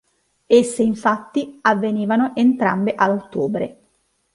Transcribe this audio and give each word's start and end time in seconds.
Esse 0.49 0.81
infatti 0.81 1.59
avvenivano 1.61 2.35
entrambe 2.35 2.95
a 2.95 3.11
ottobre. 3.11 3.77